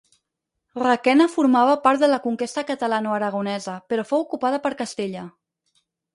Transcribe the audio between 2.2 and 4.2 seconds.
conquesta catalanoaragonesa, però